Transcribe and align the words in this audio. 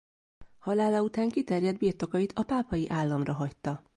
Halála 0.59 1.01
után 1.01 1.29
kiterjedt 1.29 1.77
birtokait 1.79 2.31
a 2.35 2.43
pápai 2.43 2.89
államra 2.89 3.33
hagyta. 3.33 3.81